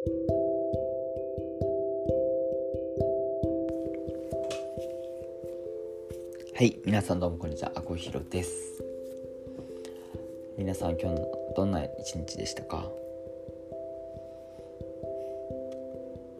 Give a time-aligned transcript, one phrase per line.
[0.00, 0.08] は
[6.62, 7.72] い皆さんどうもこんにちは。
[7.74, 8.82] あこひろです。
[10.56, 12.90] 皆さん今日のどんな一日でしたか？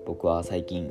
[0.07, 0.91] 僕は最近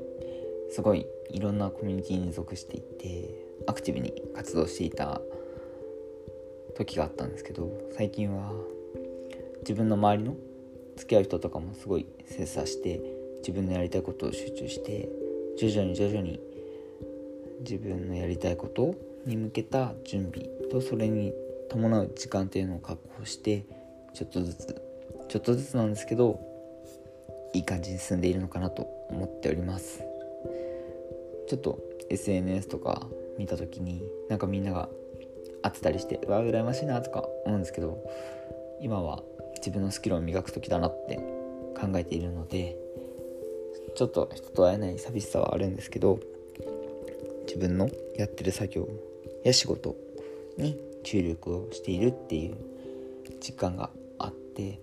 [0.69, 3.33] すごいいろんなコミュニティに属していて
[3.65, 5.19] アクティブに活動していた
[6.77, 8.51] 時があったんですけど最近は
[9.61, 10.35] 自分の周りの
[10.99, 13.01] 付き合う人とかもすごい精査して
[13.39, 15.09] 自分のやりたいことを集中して
[15.57, 16.39] 徐々に徐々に
[17.61, 18.95] 自分のやりたいこと
[19.25, 21.33] に向けた準備とそれに
[21.69, 23.65] 伴う時間っていうのを確保して
[24.13, 24.81] ちょっとずつ
[25.29, 26.39] ちょっとずつなんですけど
[27.53, 30.03] いい感じに進んでいるのかなと思っております。
[31.47, 31.79] ちょっと
[32.09, 34.89] SNS とか見た時になんかみんなが
[35.63, 37.97] 会ってたりしてうわ羨ましいなとか思うんですけど
[38.81, 39.23] 今は
[39.59, 41.17] 自分のスキルを磨く時だなって
[41.79, 42.77] 考えているので
[43.95, 46.19] ちょっと人と会えない寂しさはあるんですけど
[47.45, 48.87] 自分のやってる作業
[49.43, 49.95] や仕事
[50.57, 52.57] に注力をしているっていう
[53.39, 54.79] 実感があって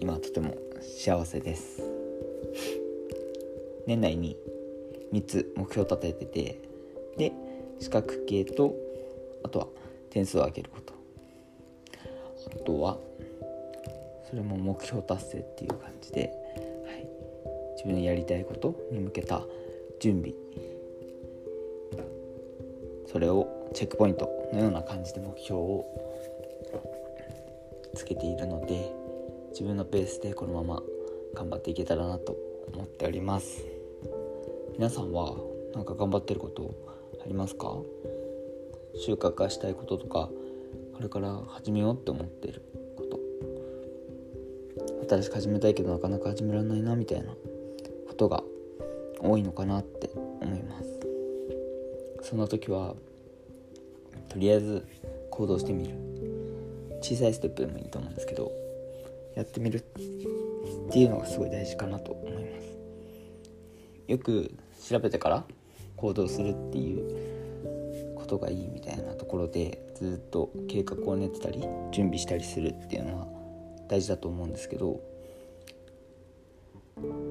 [0.00, 1.82] 今とても幸せです。
[3.86, 4.36] 年内に
[5.12, 6.60] 3つ目標を立ててて
[7.16, 7.32] で
[7.78, 8.74] 資格系と
[9.44, 9.66] あとは
[10.10, 10.94] 点数を上げること。
[12.52, 12.98] あとは
[14.28, 16.32] それも目標達成っていう感じで、
[16.86, 17.08] はい、
[17.74, 19.42] 自分のやりたいことに向けた
[20.00, 20.34] 準備。
[23.06, 24.34] それをチェックポイント。
[24.52, 25.84] のような感じで目標を
[27.94, 28.92] つけているので
[29.50, 30.82] 自分のペースでこのまま
[31.34, 32.36] 頑張っていけたらなと
[32.72, 33.64] 思っております。
[34.78, 35.34] 皆さんは
[35.74, 36.74] 何か頑張ってること
[37.24, 37.76] ありますか？
[38.94, 40.30] 収穫化したいこととか
[40.94, 42.62] これから始めようって思ってる
[45.08, 47.32] 新しく始めたいけどなかなか始められないなみたいな
[48.08, 48.42] ことが
[49.20, 51.00] 多いのかなって思います。
[52.22, 52.94] そんな時は
[54.28, 54.86] とりあえず
[55.30, 55.94] 行動してみる。
[57.02, 58.50] 小さいステップでもいいと思うんですけど
[59.36, 59.80] やってみるっ
[60.90, 62.76] ていうのがすごい大事かなと思います。
[64.08, 64.50] よく
[64.88, 65.44] 調べてから
[65.96, 71.60] 行動するっていうことがいいみたいなところでずっと計画を練ってたり
[71.92, 73.35] 準備したりするっていうのは
[73.88, 75.00] 大事だと思うんですけど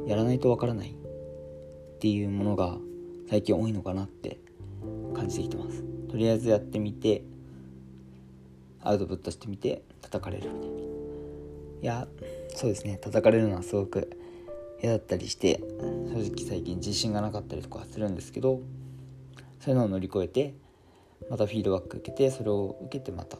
[0.07, 0.93] やらないとわからないっ
[1.99, 2.77] ていうものが
[3.29, 4.39] 最近多いのかなって
[5.15, 5.83] 感じてきてます。
[6.09, 7.23] とりあえずやってみて
[8.81, 10.75] アウトプットしてみて叩かれるみたいな。
[10.75, 10.79] い
[11.81, 12.07] や
[12.55, 12.99] そうですね。
[13.01, 14.09] 叩かれるのはすごく
[14.81, 15.61] 嫌だったりして
[16.13, 18.61] 正直最近自信がなかったりとかするんですけど
[19.59, 20.53] そういうのを乗り越えて
[21.29, 23.37] またフィードバック受けてそれを受けてまた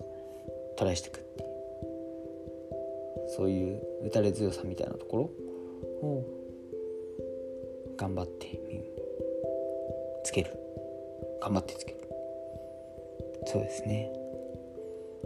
[0.76, 1.45] トライしていくって
[3.28, 5.24] そういう打たれ強さみたいなところ
[6.08, 6.26] を
[7.98, 8.60] 頑張って
[10.24, 10.52] つける。
[11.42, 11.98] 頑張ってつける。
[13.46, 14.12] そうですね。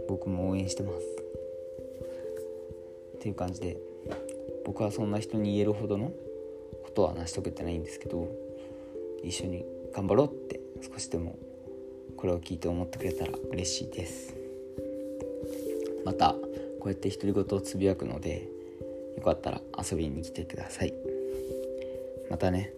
[0.08, 0.98] 僕も応援してます。
[3.16, 3.76] っていう感じで
[4.64, 6.12] 僕はそんな人に言えるほどの
[6.84, 8.28] ことは成し遂げてないんですけど
[9.22, 10.60] 一緒に頑張ろうって
[10.90, 11.38] 少しでも
[12.16, 14.34] これを聞いて思ってくれたら嬉しいです。
[16.04, 16.34] また
[16.80, 18.48] こうやって独り言をつぶやくので
[19.16, 20.94] よかったら遊びに来てください。
[22.30, 22.72] またね。